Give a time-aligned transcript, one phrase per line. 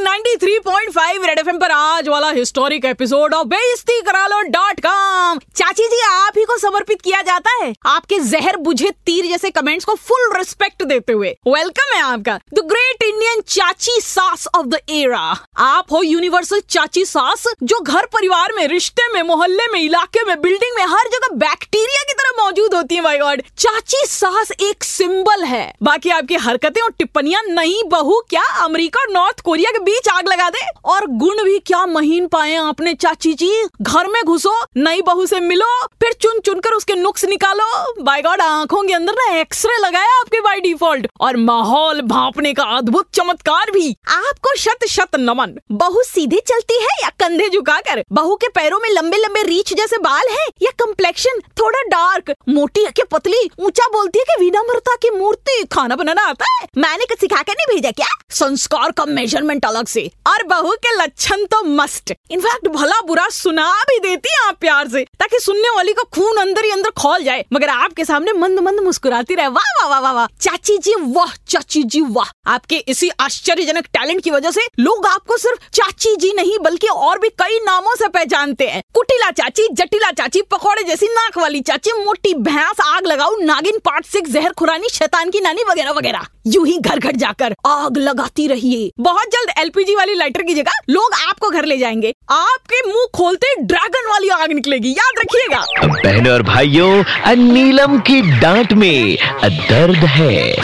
[0.00, 5.86] 93.5 red FM पर आज वाला हिस्टोरिक एपिसोड ऑफ़ बेइज्जती करा लो डॉट कॉम चाची
[5.88, 9.94] जी, आप ही को समर्पित किया जाता है आपके जहर बुझे तीर जैसे कमेंट्स को
[9.94, 15.46] फुल रिस्पेक्ट देते हुए। वेलकम है आपका। द ग्रेट इंडियन चाची सास ऑफ़ द एरा
[15.56, 20.40] आप हो यूनिवर्सल चाची सास जो घर परिवार में, रिश्ते में, मोहल्ले में, इलाके में
[20.40, 25.44] बिल्डिंग में, हर जगह बैक्टीरिया की मौजूद होती है माय गॉड चाची, सास एक सिंबल
[25.44, 30.08] है। बाकी आपकी हरकतें और टिप्पणियाँ नहीं बहू, क्या अमेरिका और नॉर्थ कोरिया के बीच
[30.08, 30.66] आग लगा दे?
[30.84, 33.52] और गुण भी क्या महीन पाए आपने, चाची जी?
[33.82, 37.68] घर में घुसो, नई बहू से मिलो, फिर चुन चुन कर उसके नुक्स निकालो।
[38.02, 42.64] बाय गॉड आँखों के अंदर ना एक्सरे लगाया आपके बाई डिफ़ॉल्ट और माहौल भापने का
[42.76, 48.04] अद्भुत चमत्कार भी। आपको शत शत नमन। बहू सीधे चलती है या कंधे झुकाकर?
[48.12, 52.84] बहू के पैरों में लंबे लंबे रीछ जैसे बाल है या कम्प्लेक्शन थोड़ा डार्क मोटी
[52.86, 57.18] के पतली ऊँचा बोलती है कि विनम्रता की मूर्ति, खाना बनाना आता है। मैंने कुछ
[57.18, 58.06] सिखा कर नहीं भेजा क्या?
[58.30, 63.72] संस्कार का मेज़रमेंट अलग से। और बहू के लक्षण तो मस्ट इनफैक्ट भला बुरा सुना
[63.82, 67.24] भी देती हैं आप प्यार से, ताकि सुनने वाली को खून अंदर ही अंदर खोल
[67.24, 70.94] जाए। मगर आपके सामने मंद मंद मुस्कुराती रहे। वाह वाह वाह वाह वाह चाची जी,
[70.98, 76.16] वाह, चाची जी, वाह। आपके इसी आश्चर्यजनक टैलेंट की वजह से लोग आपको सिर्फ़ चाची
[76.16, 80.82] जी नहीं, बल्कि और भी कई नामों से पहचानते हैं। कुटिला चाची, जटिला चाची, पकौड़े
[80.82, 85.40] जैसी नाक वाली चाची, मोटी भैंस आग लगाऊ नागिन पार्ट सिक्स जहर खुरानी शैतान की
[85.40, 90.14] नानी वगैरह वगैरह। यूँ ही घर घर जाकर आग लगाती रहिए। बहुत जल्द एलपीजी वाली
[90.14, 94.90] लाइटर की जगह लोग आपको घर ले जाएँगे। आपके मुँह खोलते ड्रैगन वाली आग निकलेगी
[94.90, 100.54] याद रखिएगा। बहनों और भाइयों नीलम की डांट में दर्द है।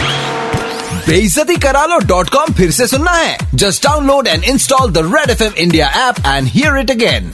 [1.08, 5.30] बेइज्जती करा लो डॉट कॉम फिर से सुनना है। Just download and install the red
[5.30, 7.32] F M India app and hear it again